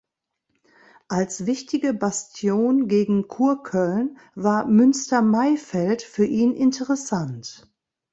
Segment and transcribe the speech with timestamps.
[1.09, 7.71] Als wichtige Bastion gegen Kurköln war Münstermaifeld für ihn interessant.